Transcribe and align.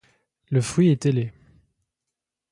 Le 0.49 0.61
fruit 0.61 0.89
est 0.89 1.05
ailé. 1.05 1.31